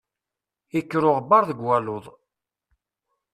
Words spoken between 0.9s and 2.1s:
uɣebbar deg waluḍ.